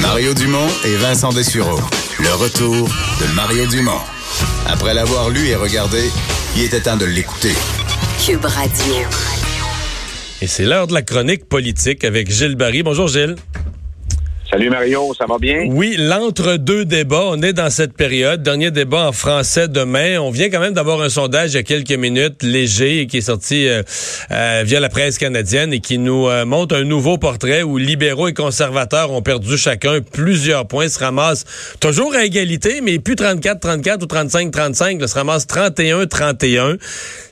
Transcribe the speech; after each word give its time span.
Mario 0.00 0.34
Dumont 0.34 0.68
et 0.84 0.96
Vincent 0.96 1.32
Dessureau. 1.32 1.80
Le 2.20 2.34
retour 2.34 2.88
de 3.20 3.34
Mario 3.34 3.66
Dumont. 3.66 4.00
Après 4.66 4.94
l'avoir 4.94 5.30
lu 5.30 5.46
et 5.48 5.56
regardé, 5.56 6.10
il 6.56 6.62
était 6.62 6.80
temps 6.80 6.96
de 6.96 7.04
l'écouter. 7.04 7.52
Cube 8.24 8.44
Radio. 8.44 8.94
Et 10.40 10.46
c'est 10.46 10.64
l'heure 10.64 10.86
de 10.86 10.94
la 10.94 11.02
chronique 11.02 11.48
politique 11.48 12.04
avec 12.04 12.30
Gilles 12.30 12.56
Barry. 12.56 12.82
Bonjour 12.82 13.08
Gilles. 13.08 13.36
Salut 14.54 14.70
Mario, 14.70 15.12
ça 15.18 15.26
va 15.26 15.36
bien? 15.36 15.66
Oui, 15.68 15.96
l'entre-deux 15.98 16.84
débats, 16.84 17.24
on 17.26 17.42
est 17.42 17.52
dans 17.52 17.70
cette 17.70 17.96
période. 17.96 18.40
Dernier 18.44 18.70
débat 18.70 19.08
en 19.08 19.10
français 19.10 19.66
demain. 19.66 20.20
On 20.20 20.30
vient 20.30 20.48
quand 20.48 20.60
même 20.60 20.74
d'avoir 20.74 21.02
un 21.02 21.08
sondage 21.08 21.54
il 21.54 21.56
y 21.56 21.58
a 21.58 21.64
quelques 21.64 21.90
minutes, 21.90 22.44
léger, 22.44 23.08
qui 23.08 23.16
est 23.16 23.22
sorti 23.22 23.66
euh, 23.66 23.82
euh, 24.30 24.62
via 24.64 24.78
la 24.78 24.88
presse 24.88 25.18
canadienne 25.18 25.72
et 25.72 25.80
qui 25.80 25.98
nous 25.98 26.28
euh, 26.28 26.44
montre 26.44 26.76
un 26.76 26.84
nouveau 26.84 27.18
portrait 27.18 27.64
où 27.64 27.78
libéraux 27.78 28.28
et 28.28 28.32
conservateurs 28.32 29.10
ont 29.10 29.22
perdu 29.22 29.58
chacun 29.58 29.98
plusieurs 30.00 30.68
points, 30.68 30.86
se 30.86 31.00
ramassent 31.00 31.46
toujours 31.80 32.14
à 32.14 32.24
égalité, 32.24 32.80
mais 32.80 33.00
plus 33.00 33.16
34-34 33.16 34.04
ou 34.04 34.06
35-35, 34.06 35.04
se 35.04 35.14
ramasse 35.14 35.48
31-31. 35.48 36.78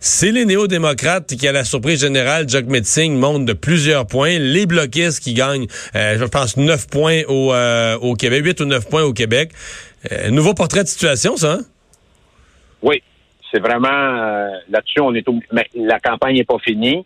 C'est 0.00 0.32
les 0.32 0.44
néo-démocrates 0.44 1.36
qui, 1.36 1.46
à 1.46 1.52
la 1.52 1.62
surprise 1.62 2.00
générale, 2.00 2.48
Jack 2.48 2.66
Metzing 2.66 3.14
monte 3.14 3.44
de 3.44 3.52
plusieurs 3.52 4.06
points. 4.08 4.40
Les 4.40 4.66
bloquistes 4.66 5.20
qui 5.20 5.34
gagnent, 5.34 5.68
je 5.94 6.24
pense, 6.24 6.56
9 6.56 6.88
points 6.88 7.11
euh, 7.28 7.98
au, 7.98 8.14
Québec, 8.14 8.44
8 8.44 8.60
ou 8.60 8.64
9 8.66 8.88
points 8.88 9.02
au 9.02 9.12
Québec. 9.12 9.50
Euh, 10.10 10.30
nouveau 10.30 10.54
portrait 10.54 10.82
de 10.82 10.88
situation, 10.88 11.36
ça? 11.36 11.54
Hein? 11.54 11.60
Oui, 12.82 13.02
c'est 13.50 13.60
vraiment 13.60 13.88
euh, 13.88 14.48
là-dessus, 14.68 15.00
on 15.00 15.14
est 15.14 15.24
mais 15.52 15.68
la 15.74 16.00
campagne 16.00 16.36
n'est 16.36 16.44
pas 16.44 16.58
finie. 16.58 17.04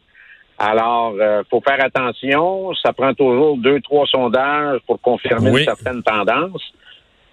Alors, 0.59 1.15
il 1.19 1.43
faut 1.51 1.61
faire 1.61 1.85
attention. 1.85 2.73
Ça 2.83 2.95
prend 2.95 3.13
toujours 3.13 3.59
deux, 3.59 3.79
trois 3.83 4.07
sondages 4.07 4.81
pour 4.87 4.99
confirmer 5.03 5.65
certaines 5.65 6.03
tendances. 6.03 6.73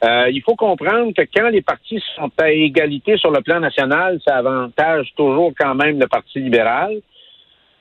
il 0.03 0.41
faut 0.45 0.57
comprendre 0.57 1.13
que 1.13 1.21
quand 1.33 1.47
les 1.47 1.61
partis 1.61 2.03
sont 2.17 2.29
à 2.37 2.51
égalité 2.51 3.15
sur 3.15 3.31
le 3.31 3.39
plan 3.39 3.61
national, 3.61 4.19
ça 4.27 4.35
avantage 4.35 5.07
toujours 5.15 5.53
quand 5.57 5.73
même 5.73 6.01
le 6.01 6.07
Parti 6.07 6.39
libéral 6.39 6.99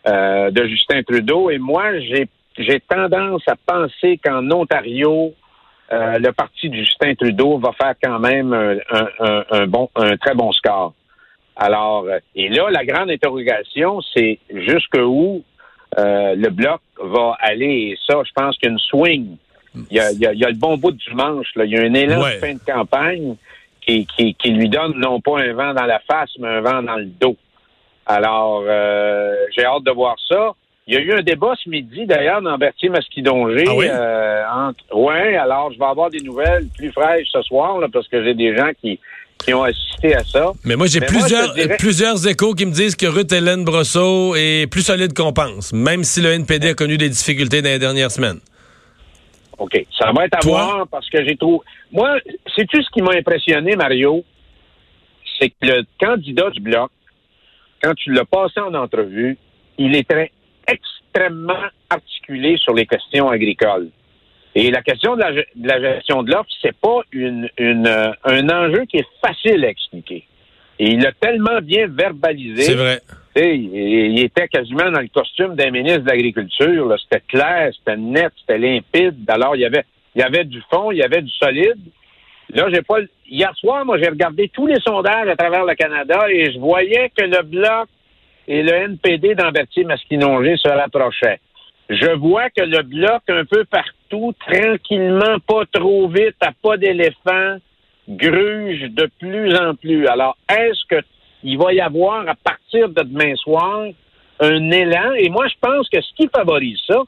de 0.07 0.67
Justin 0.69 1.03
Trudeau. 1.03 1.51
Et 1.51 1.59
moi, 1.59 1.99
j'ai 1.99 2.29
j'ai 2.59 2.81
tendance 2.81 3.43
à 3.47 3.57
penser 3.57 4.19
qu'en 4.23 4.51
Ontario, 4.51 5.35
euh, 5.93 6.19
le 6.19 6.33
parti 6.33 6.71
de 6.71 6.77
Justin 6.77 7.15
Trudeau 7.15 7.59
va 7.59 7.73
faire 7.73 7.95
quand 8.03 8.19
même 8.19 8.53
un, 8.53 9.67
bon, 9.67 9.91
un 9.95 10.17
très 10.17 10.35
bon 10.35 10.53
score. 10.53 10.95
Alors, 11.57 12.05
euh, 12.05 12.19
et 12.35 12.49
là, 12.49 12.71
la 12.71 12.85
grande 12.85 13.11
interrogation, 13.11 14.01
c'est 14.15 14.39
jusqu'où 14.51 15.43
euh, 15.99 16.35
le 16.35 16.49
bloc 16.49 16.81
va 16.99 17.37
aller? 17.41 17.93
Et 17.93 17.99
ça, 18.07 18.23
je 18.25 18.31
pense 18.35 18.57
qu'il 18.57 18.69
y 18.69 18.71
a 18.71 18.73
une 18.73 18.79
swing. 18.79 19.37
Il 19.91 19.97
y 19.97 20.01
a, 20.01 20.49
le 20.49 20.59
bon 20.59 20.77
bout 20.77 20.93
du 20.93 21.15
manche. 21.15 21.55
Là. 21.57 21.65
Il 21.65 21.73
y 21.73 21.79
a 21.79 21.83
un 21.83 21.95
élan 21.95 22.21
de 22.21 22.31
fin 22.39 22.55
de 22.55 22.61
campagne 22.61 23.37
qui, 23.81 24.07
qui, 24.07 24.35
qui, 24.35 24.51
lui 24.51 24.69
donne 24.69 24.99
non 24.99 25.21
pas 25.21 25.41
un 25.41 25.53
vent 25.53 25.75
dans 25.75 25.87
la 25.87 25.99
face, 26.01 26.31
mais 26.39 26.49
un 26.49 26.61
vent 26.61 26.83
dans 26.83 26.97
le 26.97 27.07
dos. 27.07 27.37
Alors, 28.05 28.63
j'ai 29.55 29.65
hâte 29.65 29.85
de 29.85 29.91
voir 29.91 30.17
ça. 30.29 30.53
Il 30.87 30.95
y 30.95 30.97
a 30.97 31.01
eu 31.01 31.13
un 31.13 31.23
débat 31.23 31.55
ce 31.63 31.71
midi, 31.71 32.07
d'ailleurs, 32.07 32.43
dans 32.43 32.59
Berthier-Masquidongé. 32.59 33.65
Ah 33.69 33.75
oui? 33.75 33.87
Euh, 33.89 34.43
alors 35.41 35.73
je 35.73 35.79
vais 35.79 35.85
avoir 35.85 36.11
des 36.11 36.21
nouvelles 36.21 36.67
plus 36.77 36.91
fraîches 36.91 37.29
ce 37.33 37.41
soir, 37.43 37.79
là, 37.79 37.87
parce 37.93 38.09
que 38.09 38.23
j'ai 38.25 38.35
des 38.35 38.57
gens 38.57 38.71
qui, 38.81 38.99
qui 39.39 39.55
ont 39.55 39.63
assisté 39.63 40.15
à 40.17 40.25
ça. 40.25 40.53
Mais 40.65 40.75
moi, 40.75 40.89
j'ai 40.89 41.01
plusieurs, 41.01 41.55
plusieurs 41.79 42.27
échos 42.27 42.55
qui 42.55 42.67
me 42.67 42.73
disent 42.73 42.97
que 42.97 43.07
Ruth 43.07 43.33
Hélène 43.33 43.65
Brosseau 43.65 44.35
est 44.35 44.71
plus 44.71 44.83
solide 44.83 45.15
qu'on 45.15 45.33
pense, 45.33 45.73
même 45.73 46.03
si 46.03 46.21
le 46.21 46.33
NPD 46.33 46.71
a 46.71 46.75
connu 46.75 46.97
des 46.97 47.09
difficultés 47.09 47.63
dans 47.63 47.71
les 47.71 47.79
dernières 47.79 48.11
semaines. 48.11 48.41
OK. 49.59 49.87
Ça 49.97 50.11
va 50.13 50.25
être 50.25 50.35
à 50.35 50.41
voir 50.45 50.87
parce 50.91 51.09
que 51.09 51.25
j'ai 51.25 51.37
trouvé. 51.37 51.65
Moi, 51.93 52.19
sais-tu 52.57 52.83
ce 52.83 52.91
qui 52.91 53.03
m'a 53.03 53.13
impressionné, 53.13 53.77
Mario? 53.77 54.25
C'est 55.39 55.51
que 55.51 55.55
le 55.63 55.85
candidat 56.01 56.51
du 56.51 56.61
Bloc, 56.61 56.91
quand 57.83 57.95
tu 57.95 58.13
l'as 58.13 58.25
passé 58.25 58.61
en 58.61 58.75
entrevue, 58.75 59.39
il 59.79 59.95
est 59.95 60.09
très 60.09 60.33
extrêmement 60.69 61.65
articulé 61.91 62.57
sur 62.57 62.75
les 62.75 62.87
questions 62.87 63.29
agricoles. 63.29 63.89
Et 64.55 64.71
la 64.71 64.83
question 64.83 65.17
de 65.17 65.23
la, 65.23 65.81
gestion 65.81 66.23
de 66.23 66.31
l'offre, 66.31 66.51
c'est 66.61 66.77
pas 66.77 67.01
une, 67.11 67.49
euh, 67.59 68.13
un 68.25 68.49
enjeu 68.51 68.85
qui 68.85 68.99
est 68.99 69.07
facile 69.25 69.65
à 69.65 69.69
expliquer. 69.69 70.27
Et 70.79 70.91
il 70.91 71.01
l'a 71.01 71.13
tellement 71.13 71.61
bien 71.63 71.87
verbalisé. 71.87 72.63
C'est 72.63 72.75
vrai. 72.75 73.01
Il, 73.35 74.19
était 74.19 74.49
quasiment 74.49 74.91
dans 74.91 75.01
le 75.01 75.09
costume 75.09 75.55
d'un 75.55 75.71
ministre 75.71 76.01
de 76.01 76.09
l'Agriculture. 76.09 76.95
C'était 77.03 77.23
clair, 77.27 77.73
c'était 77.79 77.97
net, 77.97 78.33
c'était 78.41 78.59
limpide. 78.59 79.25
Alors, 79.29 79.57
il 79.57 79.63
y 79.63 79.65
avait, 79.65 79.85
il 80.15 80.21
y 80.21 80.25
avait 80.25 80.45
du 80.45 80.61
fond, 80.71 80.91
il 80.91 80.99
y 80.99 81.03
avait 81.03 81.23
du 81.23 81.31
solide. 81.31 81.79
Là, 82.51 82.67
j'ai 82.71 82.83
pas. 82.83 82.99
Hier 83.27 83.51
soir, 83.57 83.87
moi, 83.87 83.97
j'ai 83.99 84.11
regardé 84.11 84.51
tous 84.53 84.67
les 84.67 84.79
sondages 84.81 85.29
à 85.29 85.37
travers 85.37 85.65
le 85.65 85.75
Canada 85.75 86.27
et 86.29 86.53
je 86.53 86.59
voyais 86.59 87.11
que 87.17 87.25
le 87.25 87.43
bloc 87.43 87.89
et 88.49 88.63
le 88.63 88.73
NPD 88.73 89.35
d'Ambertier-Masquinongé 89.35 90.57
se 90.57 90.69
rapprochait. 90.69 91.41
Je 91.89 92.11
vois 92.17 92.49
que 92.51 92.63
le 92.63 92.83
bloc 92.83 93.23
un 93.29 93.45
peu 93.45 93.65
partout, 93.65 94.33
tranquillement, 94.47 95.39
pas 95.47 95.65
trop 95.73 96.09
vite, 96.09 96.37
à 96.41 96.53
pas 96.63 96.77
d'éléphant, 96.77 97.59
gruge 98.09 98.83
de 98.91 99.11
plus 99.19 99.55
en 99.57 99.75
plus. 99.75 100.07
Alors, 100.07 100.37
est-ce 100.49 101.01
qu'il 101.43 101.59
va 101.59 101.73
y 101.73 101.81
avoir, 101.81 102.29
à 102.29 102.35
partir 102.35 102.89
de 102.89 103.03
demain 103.03 103.35
soir, 103.37 103.87
un 104.41 104.71
élan? 104.71 105.13
Et 105.19 105.29
moi, 105.29 105.47
je 105.49 105.55
pense 105.61 105.89
que 105.89 106.01
ce 106.01 106.15
qui 106.17 106.29
favorise 106.35 106.81
ça, 106.87 107.03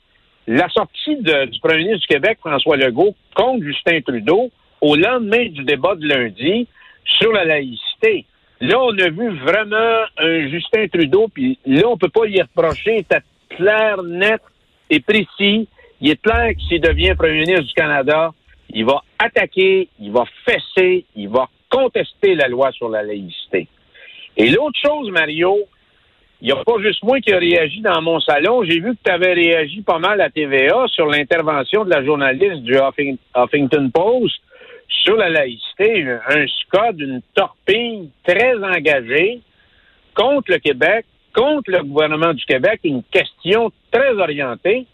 la 0.47 0.69
sortie 0.69 1.17
du 1.17 1.61
premier 1.61 1.79
ministre 1.79 2.07
du 2.09 2.15
Québec, 2.15 2.39
François 2.41 2.77
Legault, 2.77 3.15
contre 3.35 3.65
Justin 3.65 4.01
Trudeau, 4.03 4.51
au 4.81 4.97
lendemain 4.97 5.47
du 5.47 5.65
débat 5.65 5.95
de 5.95 6.07
lundi 6.07 6.69
sur 7.05 7.33
la 7.33 7.45
laïcité. 7.45 8.27
Là, 8.61 8.81
on 8.81 8.97
a 8.99 9.09
vu 9.11 9.37
vraiment 9.39 10.05
un 10.17 10.49
Justin 10.49 10.87
Trudeau, 10.89 11.29
puis 11.29 11.59
là, 11.67 11.89
on 11.89 11.99
peut 11.99 12.09
pas 12.09 12.27
y 12.27 12.41
reprocher. 12.41 13.05
C'est 13.11 13.23
clair, 13.57 14.03
net 14.03 14.41
et 14.91 15.01
précis. 15.01 15.69
Il 16.01 16.11
est 16.11 16.23
clair 16.23 16.55
que 16.55 16.61
s'il 16.69 16.81
devient 16.81 17.15
premier 17.17 17.41
ministre 17.41 17.63
du 17.63 17.75
Canada, 17.75 18.33
il 18.71 18.85
va 18.85 19.03
attaquer, 19.19 19.89
il 20.01 20.13
va 20.13 20.25
fesser, 20.45 21.05
il 21.15 21.29
va 21.29 21.49
contester 21.71 22.35
la 22.35 22.49
loi 22.49 22.71
sur 22.73 22.89
la 22.89 23.03
laïcité. 23.03 23.69
Et 24.37 24.51
l'autre 24.51 24.79
chose, 24.85 25.11
Mario, 25.11 25.59
il 26.41 26.47
n'y 26.47 26.53
a 26.53 26.57
pas 26.57 26.79
juste 26.81 27.03
moi 27.03 27.21
qui 27.21 27.31
ai 27.31 27.39
réagi 27.39 27.81
dans 27.81 28.03
mon 28.03 28.21
salon. 28.21 28.65
J'ai 28.65 28.81
vu 28.81 28.93
que 28.93 28.99
tu 29.05 29.11
avais 29.11 29.33
réagi 29.33 29.83
pas 29.83 29.99
mal 29.99 30.21
à 30.21 30.31
TVA 30.31 30.87
sur 30.89 31.07
l'intervention 31.07 31.85
de 31.85 31.91
la 31.91 32.05
journaliste 32.05 32.63
du 32.63 32.77
Huffington 33.35 33.91
Post 33.91 34.37
sur 34.89 35.17
la 35.17 35.29
laïcité, 35.29 36.07
un 36.29 36.47
SCOD, 36.47 37.01
une 37.01 37.23
torpille 37.35 38.11
très 38.27 38.57
engagée 38.57 39.41
contre 40.15 40.53
le 40.53 40.59
Québec, 40.59 41.07
contre 41.35 41.71
le 41.71 41.83
gouvernement 41.83 42.33
du 42.33 42.45
Québec, 42.45 42.81
une 42.85 43.03
question 43.05 43.73
très 43.91 44.13
orientée 44.13 44.87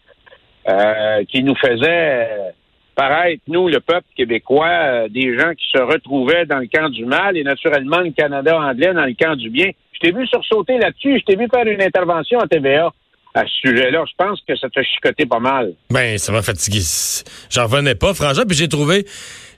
euh, 0.69 1.25
qui 1.29 1.43
nous 1.43 1.55
faisait 1.57 2.55
paraître, 3.01 3.43
nous, 3.49 3.69
le 3.69 3.81
peuple 3.81 4.07
québécois, 4.15 4.69
euh, 4.69 5.09
des 5.09 5.39
gens 5.39 5.53
qui 5.55 5.67
se 5.73 5.81
retrouvaient 5.81 6.45
dans 6.45 6.59
le 6.59 6.67
camp 6.67 6.91
du 6.91 7.07
mal 7.07 7.35
et 7.35 7.43
naturellement 7.43 8.01
le 8.01 8.11
Canada 8.11 8.59
anglais 8.59 8.93
dans 8.93 9.07
le 9.07 9.15
camp 9.19 9.37
du 9.37 9.49
bien. 9.49 9.71
Je 9.93 10.01
t'ai 10.01 10.13
vu 10.13 10.27
sursauter 10.27 10.77
là-dessus, 10.77 11.19
je 11.19 11.25
t'ai 11.25 11.37
vu 11.37 11.47
faire 11.51 11.67
une 11.67 11.81
intervention 11.81 12.39
à 12.41 12.47
TVA 12.47 12.91
à 13.35 13.45
ce 13.45 13.69
sujet-là. 13.69 14.05
Je 14.07 14.15
pense 14.19 14.41
que 14.47 14.55
ça 14.55 14.69
t'a 14.69 14.83
chicoté 14.83 15.25
pas 15.25 15.39
mal. 15.39 15.73
Ben, 15.91 16.19
ça 16.19 16.31
m'a 16.31 16.43
fatigué. 16.43 16.81
J'en 17.49 17.63
revenais 17.65 17.95
pas, 17.95 18.13
franchement, 18.13 18.45
puis 18.47 18.57
j'ai 18.57 18.69
trouvé 18.69 19.07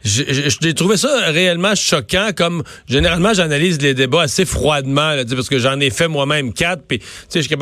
j'ai 0.05 0.75
trouvé 0.75 0.97
ça 0.97 1.31
réellement 1.31 1.75
choquant. 1.75 2.31
Comme 2.37 2.63
généralement, 2.89 3.35
j'analyse 3.35 3.81
les 3.81 3.95
débats 3.95 4.23
assez 4.23 4.45
froidement, 4.45 5.13
là, 5.13 5.25
parce 5.25 5.49
que 5.49 5.59
j'en 5.59 5.79
ai 5.81 5.91
fait 5.91 6.09
moi-même 6.09 6.53
quatre. 6.53 6.83
Puis, 6.87 7.01
je 7.35 7.41
suis 7.41 7.57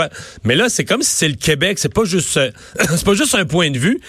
Mais 0.44 0.56
là, 0.56 0.68
c'est 0.68 0.84
comme 0.84 1.02
si 1.02 1.10
c'est 1.10 1.28
le 1.28 1.34
Québec. 1.34 1.78
C'est 1.78 1.92
pas 1.92 2.04
juste, 2.04 2.38
c'est 2.78 3.04
pas 3.04 3.14
juste 3.14 3.34
un 3.34 3.44
point 3.44 3.70
de 3.70 3.78
vue 3.78 4.00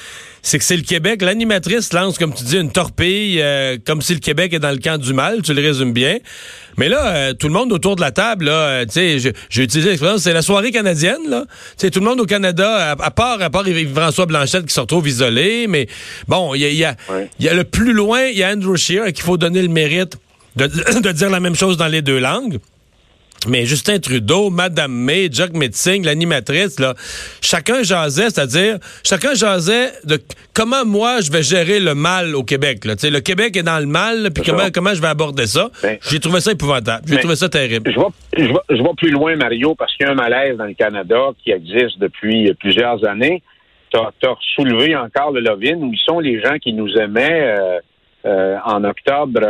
c'est 0.42 0.58
que 0.58 0.64
c'est 0.64 0.78
le 0.78 0.84
Québec. 0.84 1.22
L'animatrice 1.22 1.94
lance, 1.94 2.18
comme 2.18 2.34
tu 2.34 2.44
dis, 2.44 2.58
une 2.58 2.72
torpille, 2.72 3.42
euh, 3.42 3.78
comme 3.86 4.02
si 4.02 4.14
le 4.14 4.20
Québec 4.20 4.54
est 4.54 4.60
dans 4.60 4.72
le 4.72 4.78
camp 4.78 5.00
du 5.00 5.14
mal. 5.14 5.42
Tu 5.42 5.54
le 5.54 5.62
résumes 5.62 5.94
bien. 5.94 6.18
Mais 6.78 6.90
là, 6.90 7.08
euh, 7.08 7.34
tout 7.34 7.48
le 7.48 7.54
monde 7.54 7.72
autour 7.72 7.96
de 7.96 8.02
la 8.02 8.12
table, 8.12 8.46
là, 8.46 8.52
euh, 8.52 8.86
tu 8.86 9.20
sais, 9.20 9.34
j'ai 9.50 9.64
utilisé 9.64 9.90
l'expression, 9.90 10.18
c'est 10.18 10.34
la 10.34 10.42
soirée 10.42 10.72
canadienne, 10.72 11.30
là. 11.30 11.46
Tu 11.48 11.56
sais, 11.78 11.92
tout 11.92 12.00
le 12.00 12.06
monde 12.06 12.20
au 12.20 12.26
Canada, 12.26 12.96
à, 13.00 13.12
part, 13.12 13.42
à 13.42 13.50
part 13.50 13.66
François 13.94 14.26
Blanchette 14.26 14.66
qui 14.66 14.74
se 14.74 14.80
retrouve 14.80 15.08
isolé, 15.08 15.68
mais 15.68 15.88
bon, 16.28 16.56
il 16.56 16.62
y 16.62 16.66
a, 16.66 16.70
y, 16.70 16.86
a, 16.86 16.96
y 17.40 17.48
a 17.48 17.54
le 17.54 17.64
plus 17.64 17.94
loin, 17.94 18.24
il 18.24 18.38
y 18.38 18.44
a 18.44 18.52
Andrew 18.52 18.78
Scheer 18.78 19.06
qu'il 19.14 19.24
faut 19.24 19.38
donner 19.38 19.62
le 19.62 19.68
mérite 19.68 20.18
de, 20.56 20.68
de 21.02 21.12
dire 21.12 21.30
la 21.30 21.40
même 21.40 21.56
chose 21.56 21.78
dans 21.78 21.88
les 21.88 22.02
deux 22.02 22.20
langues. 22.20 22.60
Mais 23.48 23.66
Justin 23.66 23.98
Trudeau, 23.98 24.52
Madame 24.52 24.92
May, 24.92 25.28
Jack 25.32 25.54
Metzing, 25.54 26.06
l'animatrice, 26.06 26.80
là, 26.80 26.94
chacun 27.42 27.82
jasait, 27.82 28.30
c'est-à-dire, 28.30 28.78
chacun 29.04 29.34
jasait 29.34 29.90
de 30.04 30.20
comment 30.54 30.86
moi 30.86 31.22
je 31.22 31.32
vais 31.32 31.42
gérer 31.42 31.80
le 31.80 31.96
mal 31.96 32.36
au 32.36 32.44
Québec. 32.44 32.86
Là. 32.86 32.94
le 33.02 33.20
Québec 33.20 33.58
est 33.58 33.64
dans 33.64 33.80
le 33.80 33.88
mal, 33.88 34.30
puis 34.32 34.44
comment, 34.46 34.70
comment 34.72 34.94
je 34.94 35.02
vais 35.02 35.08
aborder 35.08 35.48
ça? 35.48 35.72
Ben, 35.82 35.98
J'ai 36.08 36.20
trouvé 36.20 36.40
ça 36.40 36.52
épouvantable. 36.52 37.04
J'ai 37.08 37.18
trouvé 37.18 37.36
ça 37.36 37.50
terrible. 37.50 37.92
Je 37.92 38.00
vais, 38.00 38.06
je, 38.38 38.76
je 38.78 38.84
vais 38.84 38.94
plus 38.96 39.10
loin, 39.10 39.36
Mario, 39.36 39.74
parce 39.74 39.96
qu'il 39.96 40.06
y 40.06 40.10
a 40.10 40.12
un 40.12 40.16
malaise 40.16 40.58
dans 40.58 40.66
le 40.66 40.76
Canada 40.76 41.32
qui 41.44 41.50
existe 41.52 41.98
depuis 41.98 42.54
plusieurs 42.60 43.04
années. 43.08 43.42
as, 43.96 44.12
soulevé 44.56 44.96
encore 44.96 45.32
le 45.32 45.40
Lovin, 45.40 45.78
où 45.78 45.92
sont 46.06 46.20
les 46.20 46.40
gens 46.42 46.60
qui 46.60 46.74
nous 46.74 46.94
aimaient 46.96 47.56
en 48.24 48.84
octobre 48.84 49.42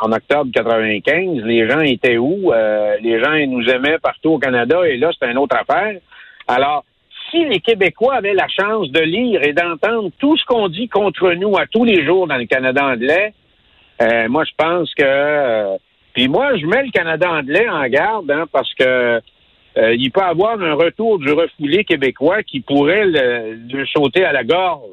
en 0.00 0.12
octobre 0.12 0.50
95, 0.52 1.42
les 1.44 1.68
gens 1.68 1.80
étaient 1.80 2.18
où? 2.18 2.52
les 3.00 3.22
gens 3.22 3.34
nous 3.46 3.68
aimaient 3.68 3.98
partout 3.98 4.30
au 4.30 4.38
Canada 4.38 4.86
et 4.86 4.96
là, 4.96 5.10
c'est 5.18 5.30
une 5.30 5.38
autre 5.38 5.56
affaire. 5.56 5.98
Alors, 6.46 6.84
si 7.30 7.44
les 7.44 7.60
Québécois 7.60 8.14
avaient 8.16 8.34
la 8.34 8.48
chance 8.48 8.90
de 8.90 9.00
lire 9.00 9.42
et 9.42 9.52
d'entendre 9.52 10.10
tout 10.18 10.36
ce 10.36 10.44
qu'on 10.44 10.68
dit 10.68 10.88
contre 10.88 11.32
nous 11.32 11.56
à 11.56 11.66
tous 11.66 11.84
les 11.84 12.04
jours 12.04 12.26
dans 12.26 12.36
le 12.36 12.46
Canada 12.46 12.84
anglais, 12.84 13.34
euh, 14.02 14.28
moi, 14.28 14.44
je 14.44 14.52
pense 14.56 14.92
que... 14.94 15.02
Euh, 15.04 15.76
puis 16.14 16.28
moi, 16.28 16.56
je 16.56 16.64
mets 16.66 16.84
le 16.84 16.92
Canada 16.92 17.28
anglais 17.28 17.68
en 17.68 17.86
garde 17.88 18.30
hein, 18.30 18.44
parce 18.52 18.72
que 18.74 19.20
euh, 19.76 19.94
il 19.96 20.12
peut 20.12 20.22
avoir 20.22 20.60
un 20.60 20.74
retour 20.74 21.18
du 21.18 21.32
refoulé 21.32 21.82
québécois 21.82 22.44
qui 22.44 22.60
pourrait 22.60 23.06
le, 23.06 23.58
le 23.68 23.86
sauter 23.86 24.24
à 24.24 24.32
la 24.32 24.44
gorge. 24.44 24.90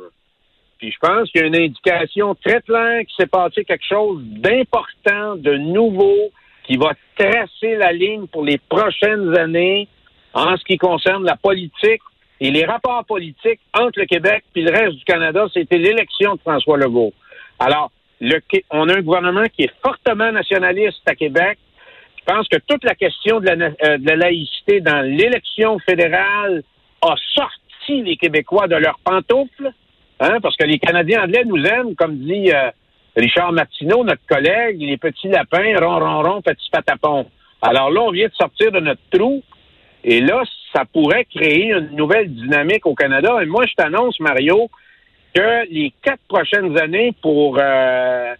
Puis 0.81 0.91
je 0.91 0.97
pense 0.97 1.29
qu'il 1.29 1.41
y 1.41 1.43
a 1.43 1.47
une 1.47 1.55
indication 1.55 2.33
très 2.33 2.59
claire 2.63 3.01
qu'il 3.01 3.15
s'est 3.15 3.29
passé 3.29 3.63
quelque 3.63 3.85
chose 3.87 4.19
d'important, 4.23 5.35
de 5.35 5.55
nouveau, 5.55 6.31
qui 6.63 6.75
va 6.75 6.93
tracer 7.15 7.75
la 7.75 7.91
ligne 7.93 8.25
pour 8.25 8.43
les 8.43 8.57
prochaines 8.57 9.37
années 9.37 9.87
en 10.33 10.57
ce 10.57 10.63
qui 10.63 10.79
concerne 10.79 11.23
la 11.23 11.35
politique 11.35 12.01
et 12.39 12.49
les 12.49 12.65
rapports 12.65 13.05
politiques 13.05 13.59
entre 13.75 13.99
le 13.99 14.05
Québec 14.07 14.43
et 14.55 14.61
le 14.61 14.71
reste 14.71 14.97
du 14.97 15.03
Canada, 15.03 15.45
c'était 15.53 15.77
l'élection 15.77 16.33
de 16.33 16.39
François 16.39 16.77
Legault. 16.77 17.13
Alors, 17.59 17.91
on 18.71 18.89
a 18.89 18.97
un 18.97 19.01
gouvernement 19.01 19.45
qui 19.55 19.63
est 19.63 19.73
fortement 19.83 20.31
nationaliste 20.31 21.01
à 21.05 21.13
Québec. 21.13 21.59
Je 22.17 22.33
pense 22.33 22.47
que 22.47 22.57
toute 22.67 22.83
la 22.83 22.95
question 22.95 23.39
de 23.39 23.45
la, 23.45 23.67
euh, 23.83 23.97
laïcité 24.15 24.81
dans 24.81 25.01
l'élection 25.01 25.77
fédérale 25.77 26.63
a 27.03 27.15
sorti 27.35 28.01
les 28.01 28.17
Québécois 28.17 28.67
de 28.67 28.77
leurs 28.77 28.97
pantoufles, 29.03 29.71
hein, 30.21 30.37
parce 30.41 30.55
que 30.55 30.65
les 30.65 30.79
Canadiens 30.79 31.23
anglais 31.23 31.43
nous 31.45 31.63
aiment, 31.65 31.95
comme 31.95 32.17
dit 32.17 32.51
euh, 32.51 32.69
Richard 33.17 33.51
Martineau, 33.51 34.03
notre 34.03 34.25
collègue, 34.27 34.79
les 34.79 34.97
petits 34.97 35.27
lapins, 35.27 35.75
ron, 35.79 35.99
ron, 35.99 36.21
ron, 36.23 36.41
petits 36.41 36.69
patapons. 36.71 37.25
Alors 37.61 37.91
là, 37.91 38.01
on 38.01 38.11
vient 38.11 38.27
de 38.27 38.33
sortir 38.33 38.71
de 38.71 38.79
notre 38.79 39.01
trou. 39.11 39.43
Et 40.03 40.21
là, 40.21 40.43
ça 40.73 40.85
pourrait 40.85 41.25
créer 41.25 41.73
une 41.73 41.95
nouvelle 41.95 42.33
dynamique 42.33 42.85
au 42.85 42.95
Canada. 42.95 43.37
Et 43.41 43.45
moi, 43.45 43.65
je 43.67 43.73
t'annonce, 43.75 44.19
Mario, 44.19 44.69
que 45.33 45.69
les 45.69 45.93
quatre 46.01 46.21
prochaines 46.27 46.77
années 46.79 47.13
pour 47.21 47.57
euh, 47.59 48.33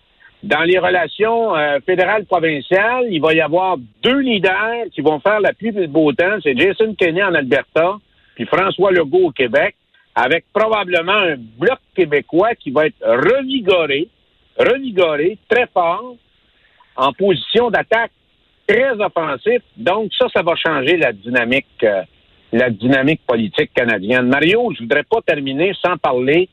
dans 0.43 0.63
les 0.63 0.79
relations 0.79 1.55
euh, 1.55 1.79
fédérales 1.85 2.25
provinciales, 2.25 3.05
il 3.11 3.21
va 3.21 3.33
y 3.33 3.41
avoir 3.41 3.77
deux 4.01 4.19
leaders 4.19 4.85
qui 4.91 5.01
vont 5.01 5.19
faire 5.19 5.39
la 5.39 5.53
pluie 5.53 5.71
le 5.71 5.87
beau 5.87 6.11
temps. 6.13 6.37
C'est 6.41 6.57
Jason 6.57 6.95
Kenney 6.95 7.23
en 7.23 7.35
Alberta, 7.35 7.97
puis 8.35 8.45
François 8.45 8.91
Legault 8.91 9.27
au 9.27 9.31
Québec, 9.31 9.75
avec 10.15 10.45
probablement 10.53 11.13
un 11.13 11.35
bloc 11.37 11.79
québécois 11.95 12.55
qui 12.55 12.71
va 12.71 12.87
être 12.87 13.01
revigoré, 13.01 14.09
revigoré, 14.57 15.37
très 15.49 15.67
fort, 15.67 16.15
en 16.95 17.13
position 17.13 17.69
d'attaque 17.69 18.11
très 18.67 18.91
offensif. 18.91 19.61
Donc, 19.77 20.11
ça, 20.17 20.27
ça 20.33 20.41
va 20.41 20.55
changer 20.55 20.97
la 20.97 21.13
dynamique, 21.13 21.65
euh, 21.83 22.03
la 22.51 22.69
dynamique 22.69 23.21
politique 23.25 23.73
canadienne. 23.73 24.27
Mario, 24.27 24.71
je 24.73 24.83
voudrais 24.83 25.03
pas 25.03 25.21
terminer 25.21 25.73
sans 25.83 25.97
parler 25.97 26.49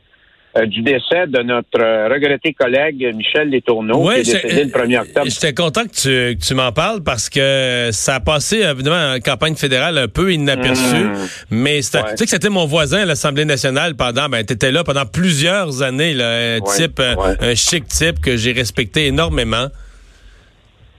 du 0.66 0.82
décès 0.82 1.26
de 1.26 1.42
notre 1.42 1.80
euh, 1.80 2.08
regretté 2.08 2.52
collègue 2.52 3.12
Michel 3.14 3.50
Létourneau, 3.50 4.08
qui 4.08 4.20
est 4.20 4.22
décédé 4.24 4.64
le 4.64 4.70
1er 4.70 5.00
octobre. 5.00 5.26
J'étais 5.28 5.54
content 5.54 5.84
que 5.84 6.32
tu, 6.32 6.38
tu 6.38 6.54
m'en 6.54 6.72
parles 6.72 7.02
parce 7.02 7.28
que 7.28 7.90
ça 7.92 8.16
a 8.16 8.20
passé, 8.20 8.58
évidemment, 8.58 9.14
en 9.14 9.20
campagne 9.20 9.54
fédérale 9.54 9.98
un 9.98 10.08
peu 10.08 10.32
inaperçu. 10.32 10.96
Mmh. 10.96 11.14
Mais 11.50 11.80
tu 11.80 11.88
sais 11.88 12.24
que 12.24 12.30
c'était 12.30 12.48
mon 12.48 12.66
voisin 12.66 13.02
à 13.02 13.04
l'Assemblée 13.04 13.44
nationale 13.44 13.94
pendant, 13.94 14.28
ben, 14.28 14.44
t'étais 14.44 14.72
là 14.72 14.84
pendant 14.84 15.06
plusieurs 15.06 15.82
années, 15.82 16.14
là, 16.14 16.56
un 16.56 16.60
type, 16.60 17.00
un 17.00 17.54
chic 17.54 17.86
type 17.86 18.20
que 18.20 18.36
j'ai 18.36 18.52
respecté 18.52 19.06
énormément. 19.06 19.68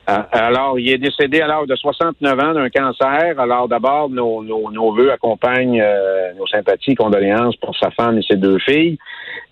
Euh, 0.10 0.24
alors, 0.32 0.80
il 0.80 0.90
est 0.90 0.98
décédé 0.98 1.42
à 1.42 1.48
l'âge 1.48 1.68
de 1.68 1.76
69 1.76 2.40
ans 2.40 2.54
d'un 2.54 2.70
cancer. 2.70 3.40
Alors, 3.40 3.68
d'abord, 3.68 4.10
nos, 4.10 4.44
nos, 4.44 4.72
nos 4.72 4.94
voeux 4.94 5.12
accompagnent 5.12 5.82
euh, 5.82 6.34
nos 6.34 6.48
sympathies, 6.48 6.96
condoléances 6.96 7.56
pour 7.58 7.78
sa 7.78 7.92
femme 7.92 8.18
et 8.18 8.24
ses 8.24 8.38
deux 8.38 8.58
filles. 8.60 8.98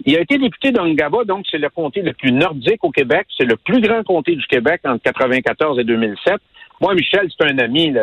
Il 0.06 0.16
a 0.18 0.22
été 0.22 0.38
député 0.38 0.72
d'Angaba, 0.72 1.24
donc 1.26 1.46
c'est 1.50 1.58
le 1.58 1.70
comté 1.70 2.02
le 2.02 2.14
plus 2.14 2.32
nordique 2.32 2.84
au 2.84 2.92
Québec. 2.92 3.28
C'est 3.38 3.46
le 3.46 3.56
plus 3.58 3.82
grand 3.82 4.04
comté 4.04 4.36
du 4.36 4.46
Québec 4.48 4.82
entre 4.86 5.02
1994 5.06 5.80
et 5.80 5.84
2007. 5.84 6.36
Moi, 6.82 6.96
Michel, 6.96 7.28
c'est 7.38 7.52
un 7.52 7.58
ami. 7.60 7.94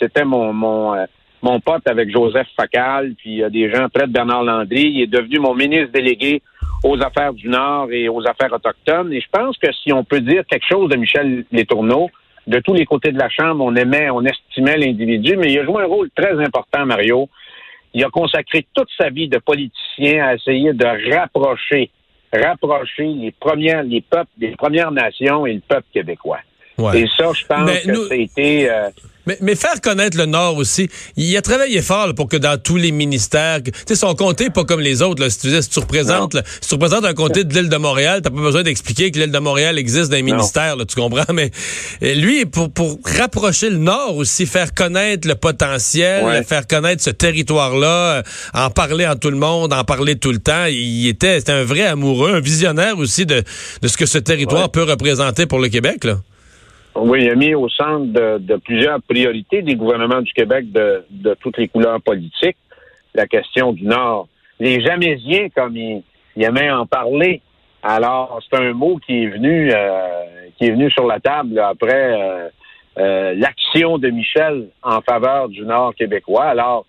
C'était 0.00 0.24
mon, 0.24 0.52
mon, 0.52 0.94
euh, 0.94 1.04
mon 1.44 1.60
pote 1.60 1.86
avec 1.86 2.10
Joseph 2.10 2.48
Facal, 2.56 3.12
puis 3.18 3.32
il 3.32 3.36
y 3.36 3.44
a 3.44 3.50
des 3.50 3.70
gens 3.70 3.88
près 3.92 4.06
de 4.06 4.12
Bernard 4.12 4.42
Landry. 4.42 4.90
Il 4.94 5.02
est 5.02 5.06
devenu 5.06 5.38
mon 5.40 5.54
ministre 5.54 5.92
délégué 5.92 6.40
aux 6.82 7.00
affaires 7.02 7.34
du 7.34 7.48
Nord 7.48 7.92
et 7.92 8.08
aux 8.08 8.26
affaires 8.26 8.52
autochtones. 8.52 9.12
Et 9.12 9.20
je 9.20 9.28
pense 9.30 9.56
que 9.58 9.70
si 9.72 9.92
on 9.92 10.04
peut 10.04 10.20
dire 10.20 10.44
quelque 10.46 10.66
chose 10.66 10.88
de 10.88 10.96
Michel 10.96 11.44
Létourneau, 11.52 12.10
de 12.46 12.58
tous 12.60 12.72
les 12.72 12.86
côtés 12.86 13.12
de 13.12 13.18
la 13.18 13.28
Chambre, 13.28 13.62
on 13.62 13.74
aimait, 13.74 14.08
on 14.10 14.22
estimait 14.22 14.78
l'individu, 14.78 15.36
mais 15.36 15.52
il 15.52 15.58
a 15.58 15.64
joué 15.64 15.82
un 15.82 15.86
rôle 15.86 16.10
très 16.16 16.32
important, 16.42 16.86
Mario. 16.86 17.28
Il 17.92 18.02
a 18.02 18.08
consacré 18.08 18.66
toute 18.74 18.88
sa 18.98 19.10
vie 19.10 19.28
de 19.28 19.38
politicien 19.38 20.24
à 20.24 20.34
essayer 20.34 20.72
de 20.72 21.14
rapprocher, 21.14 21.90
rapprocher 22.32 23.04
les 23.04 23.32
premières, 23.32 23.82
les 23.82 24.00
peuples, 24.00 24.30
les 24.38 24.56
Premières 24.56 24.90
Nations 24.90 25.46
et 25.46 25.52
le 25.52 25.60
peuple 25.60 25.86
québécois. 25.92 26.40
Et 26.78 27.06
ça, 27.16 27.30
je 27.32 27.46
pense 27.46 27.70
que 27.70 28.08
ça 28.08 28.14
a 28.14 28.16
été... 28.16 28.70
Euh, 28.70 28.88
mais, 29.26 29.38
mais, 29.40 29.54
faire 29.54 29.80
connaître 29.80 30.18
le 30.18 30.26
Nord 30.26 30.56
aussi, 30.56 30.90
il 31.16 31.34
a 31.36 31.42
travaillé 31.42 31.80
fort 31.80 32.14
pour 32.14 32.28
que 32.28 32.36
dans 32.36 32.60
tous 32.60 32.76
les 32.76 32.92
ministères, 32.92 33.62
tu 33.62 33.72
sais, 33.86 33.94
son 33.94 34.14
comté 34.14 34.50
pas 34.50 34.64
comme 34.64 34.80
les 34.80 35.00
autres. 35.00 35.22
Là, 35.22 35.30
si, 35.30 35.38
tu, 35.38 35.62
si, 35.62 35.68
tu 35.70 35.78
représentes, 35.78 36.36
si 36.60 36.68
tu 36.68 36.74
représentes 36.74 37.04
un 37.04 37.14
comté 37.14 37.44
de 37.44 37.54
l'île 37.54 37.70
de 37.70 37.76
Montréal, 37.76 38.20
t'as 38.22 38.30
pas 38.30 38.40
besoin 38.40 38.62
d'expliquer 38.62 39.10
que 39.10 39.18
l'île 39.18 39.30
de 39.30 39.38
Montréal 39.38 39.78
existe 39.78 40.10
dans 40.10 40.16
les 40.16 40.22
ministères, 40.22 40.76
là, 40.76 40.84
tu 40.84 40.94
comprends? 40.94 41.32
Mais 41.32 41.50
lui, 42.02 42.44
pour, 42.44 42.70
pour 42.70 42.98
rapprocher 43.18 43.70
le 43.70 43.78
Nord 43.78 44.16
aussi, 44.16 44.44
faire 44.44 44.74
connaître 44.74 45.26
le 45.26 45.36
potentiel, 45.36 46.44
faire 46.44 46.66
connaître 46.66 47.02
ce 47.02 47.10
territoire-là, 47.10 47.86
euh, 47.86 48.22
en 48.52 48.68
parler 48.68 49.04
à 49.04 49.16
tout 49.16 49.30
le 49.30 49.38
monde, 49.38 49.72
en 49.72 49.84
parler 49.84 50.16
tout 50.16 50.32
le 50.32 50.38
temps, 50.38 50.66
il 50.66 51.08
était, 51.08 51.38
c'était 51.38 51.52
un 51.52 51.64
vrai 51.64 51.86
amoureux, 51.86 52.34
un 52.34 52.40
visionnaire 52.40 52.98
aussi 52.98 53.24
de, 53.24 53.42
de 53.80 53.88
ce 53.88 53.96
que 53.96 54.06
ce 54.06 54.18
territoire 54.18 54.70
peut 54.70 54.82
représenter 54.82 55.46
pour 55.46 55.60
le 55.60 55.68
Québec. 55.68 56.04
Là. 56.04 56.18
Oui, 56.96 57.24
il 57.24 57.30
a 57.30 57.34
mis 57.34 57.54
au 57.54 57.68
centre 57.68 58.06
de, 58.06 58.56
plusieurs 58.56 59.02
priorités 59.02 59.62
des 59.62 59.74
gouvernements 59.74 60.22
du 60.22 60.32
Québec 60.32 60.70
de, 60.70 61.04
toutes 61.40 61.58
les 61.58 61.68
couleurs 61.68 62.00
politiques 62.00 62.56
la 63.14 63.26
question 63.26 63.72
du 63.72 63.84
Nord. 63.84 64.28
Les 64.58 64.80
Jamésiens, 64.80 65.48
comme 65.54 65.76
il, 65.76 66.02
aimait 66.36 66.70
en 66.70 66.86
parler, 66.86 67.40
alors 67.82 68.40
c'est 68.42 68.58
un 68.58 68.72
mot 68.72 68.98
qui 69.04 69.24
est 69.24 69.28
venu 69.28 69.70
euh, 69.72 70.48
qui 70.56 70.66
est 70.66 70.70
venu 70.70 70.90
sur 70.90 71.06
la 71.06 71.20
table 71.20 71.58
après 71.60 72.20
euh, 72.20 72.48
euh, 72.98 73.34
l'action 73.36 73.98
de 73.98 74.08
Michel 74.10 74.68
en 74.82 75.00
faveur 75.00 75.48
du 75.48 75.62
Nord 75.62 75.94
québécois. 75.94 76.46
Alors 76.46 76.86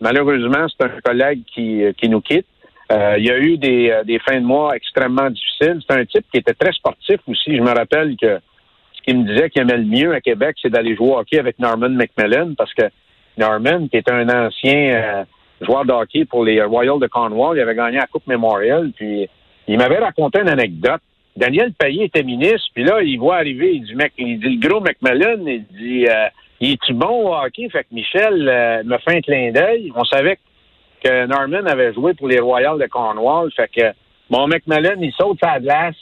malheureusement, 0.00 0.66
c'est 0.68 0.84
un 0.84 1.00
collègue 1.04 1.42
qui, 1.52 1.82
qui 1.96 2.08
nous 2.08 2.20
quitte. 2.20 2.46
il 2.90 3.24
y 3.24 3.30
a 3.30 3.38
eu 3.38 3.56
des, 3.58 4.00
des 4.04 4.18
fins 4.20 4.40
de 4.40 4.46
mois 4.46 4.76
extrêmement 4.76 5.30
difficiles. 5.30 5.80
C'est 5.88 5.96
un 5.96 6.04
type 6.04 6.26
qui 6.30 6.38
était 6.38 6.54
très 6.54 6.72
sportif 6.72 7.18
aussi. 7.26 7.56
Je 7.56 7.62
me 7.62 7.72
rappelle 7.72 8.16
que 8.16 8.38
qui 9.06 9.14
me 9.14 9.24
disait 9.24 9.50
qu'il 9.50 9.62
aimait 9.62 9.76
le 9.76 9.84
mieux 9.84 10.14
à 10.14 10.20
Québec, 10.20 10.56
c'est 10.60 10.70
d'aller 10.70 10.96
jouer 10.96 11.08
au 11.08 11.18
hockey 11.18 11.38
avec 11.38 11.58
Norman 11.58 11.90
McMillan, 11.90 12.54
parce 12.56 12.72
que 12.74 12.84
Norman, 13.36 13.88
qui 13.88 13.96
est 13.96 14.10
un 14.10 14.28
ancien 14.28 14.74
euh, 14.74 15.24
joueur 15.60 15.84
de 15.84 15.92
hockey 15.92 16.24
pour 16.24 16.44
les 16.44 16.62
Royals 16.62 17.00
de 17.00 17.06
Cornwall, 17.06 17.56
il 17.56 17.60
avait 17.60 17.74
gagné 17.74 17.98
la 17.98 18.06
Coupe 18.06 18.26
Memorial, 18.26 18.90
puis 18.96 19.28
il 19.68 19.78
m'avait 19.78 19.98
raconté 19.98 20.40
une 20.40 20.48
anecdote. 20.48 21.00
Daniel 21.36 21.72
Payet 21.72 22.06
était 22.06 22.22
ministre, 22.22 22.68
puis 22.74 22.84
là, 22.84 23.02
il 23.02 23.18
voit 23.18 23.36
arriver, 23.36 23.74
il 23.74 23.84
dit, 23.84 23.94
il 24.18 24.38
dit 24.38 24.58
le 24.60 24.68
gros 24.68 24.80
McMillan, 24.80 25.44
il 25.46 25.64
dit, 25.66 26.06
euh, 26.06 26.28
il 26.60 26.72
est-tu 26.72 26.94
bon 26.94 27.28
au 27.28 27.34
hockey? 27.34 27.68
Fait 27.70 27.82
que 27.82 27.92
Michel 27.92 28.48
euh, 28.48 28.82
me 28.84 28.96
fait 28.98 29.16
un 29.16 29.20
clin 29.20 29.50
d'œil. 29.50 29.92
On 29.96 30.04
savait 30.04 30.38
que 31.02 31.26
Norman 31.26 31.66
avait 31.66 31.92
joué 31.92 32.14
pour 32.14 32.28
les 32.28 32.38
Royals 32.38 32.78
de 32.78 32.86
Cornwall, 32.86 33.50
fait 33.52 33.68
que 33.68 33.92
mon 34.30 34.46
McMillan, 34.46 35.00
il 35.00 35.12
saute 35.12 35.38
sa 35.42 35.58
glace, 35.58 35.96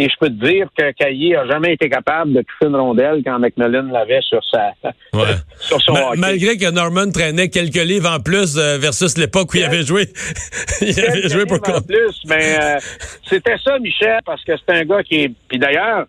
et 0.00 0.08
je 0.08 0.14
peux 0.18 0.28
te 0.28 0.46
dire 0.46 0.66
que 0.76 0.92
Caillé 0.92 1.36
a 1.36 1.46
jamais 1.46 1.74
été 1.74 1.90
capable 1.90 2.32
de 2.32 2.40
toucher 2.40 2.70
une 2.70 2.76
rondelle 2.76 3.20
quand 3.22 3.38
McMillan 3.38 3.92
l'avait 3.92 4.22
sur 4.22 4.40
sa 4.50 4.72
sur 5.60 5.78
son 5.82 5.92
hockey. 5.92 6.16
Malgré 6.18 6.56
que 6.56 6.70
Norman 6.70 7.10
traînait 7.12 7.50
quelques 7.50 7.84
livres 7.84 8.10
en 8.10 8.18
plus 8.18 8.56
euh, 8.56 8.78
versus 8.78 9.18
l'époque 9.18 9.52
où 9.52 9.58
il 9.58 9.64
avait 9.64 9.82
joué. 9.82 10.06
il 10.80 10.98
avait 10.98 11.28
joué 11.28 11.44
pour 11.44 11.58
en 11.58 11.82
plus, 11.82 12.22
mais 12.26 12.58
euh, 12.58 12.78
c'était 13.28 13.58
ça, 13.62 13.78
Michel, 13.78 14.20
parce 14.24 14.42
que 14.42 14.52
c'est 14.56 14.74
un 14.74 14.84
gars 14.84 15.02
qui 15.02 15.16
est. 15.16 15.32
Puis 15.48 15.58
d'ailleurs, 15.58 16.06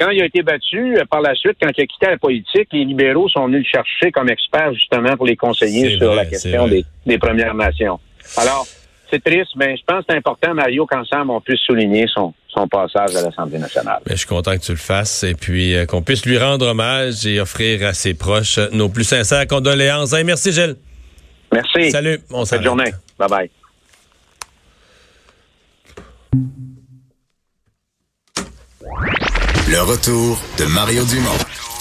quand 0.00 0.10
il 0.10 0.22
a 0.22 0.26
été 0.26 0.42
battu, 0.42 0.96
euh, 0.96 1.04
par 1.10 1.20
la 1.20 1.34
suite, 1.34 1.56
quand 1.60 1.70
il 1.76 1.82
a 1.82 1.86
quitté 1.86 2.06
la 2.06 2.18
politique, 2.18 2.68
les 2.72 2.84
libéraux 2.84 3.28
sont 3.28 3.46
venus 3.46 3.66
le 3.66 3.78
chercher 3.78 4.12
comme 4.12 4.28
expert 4.28 4.72
justement 4.72 5.16
pour 5.16 5.26
les 5.26 5.36
conseiller 5.36 5.98
sur 5.98 6.14
la 6.14 6.26
question 6.26 6.68
des, 6.68 6.84
des 7.06 7.18
Premières 7.18 7.54
Nations. 7.54 7.98
Alors, 8.36 8.68
c'est 9.10 9.22
triste, 9.22 9.50
mais 9.56 9.76
je 9.76 9.82
pense 9.84 10.00
que 10.00 10.06
c'est 10.10 10.16
important, 10.16 10.54
Mario, 10.54 10.86
qu'ensemble, 10.86 11.32
on 11.32 11.40
puisse 11.40 11.60
souligner 11.60 12.06
son, 12.06 12.32
son 12.52 12.68
passage 12.68 13.16
à 13.16 13.22
l'Assemblée 13.22 13.58
nationale. 13.58 14.00
Mais 14.06 14.12
je 14.12 14.18
suis 14.18 14.26
content 14.26 14.52
que 14.56 14.62
tu 14.62 14.72
le 14.72 14.78
fasses 14.78 15.24
et 15.24 15.34
puis 15.34 15.74
euh, 15.74 15.86
qu'on 15.86 16.02
puisse 16.02 16.24
lui 16.26 16.38
rendre 16.38 16.66
hommage 16.66 17.26
et 17.26 17.40
offrir 17.40 17.86
à 17.86 17.94
ses 17.94 18.14
proches 18.14 18.58
euh, 18.58 18.68
nos 18.72 18.88
plus 18.88 19.04
sincères 19.04 19.46
condoléances. 19.46 20.12
Hey, 20.12 20.24
merci, 20.24 20.52
Gilles. 20.52 20.76
Merci. 21.52 21.90
Salut. 21.90 22.20
On 22.30 22.44
Bonne 22.44 22.62
journée. 22.62 22.92
Bye 23.18 23.28
bye. 23.28 23.50
Le 29.68 29.80
retour 29.80 30.38
de 30.58 30.64
Mario 30.66 31.04
Dumont. 31.04 31.71